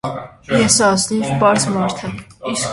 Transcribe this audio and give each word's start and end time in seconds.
Ես 0.61 0.77
ազնիվ, 0.87 1.29
պարզ 1.45 1.71
մարդ 1.77 2.05
եմ։ 2.09 2.17